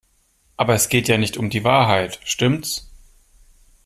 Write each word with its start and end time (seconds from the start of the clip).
Aber 0.57 0.73
es 0.73 0.89
geht 0.89 1.07
ja 1.09 1.19
nicht 1.19 1.37
um 1.37 1.51
die 1.51 1.63
Wahrheit, 1.63 2.19
stimmts? 2.23 2.89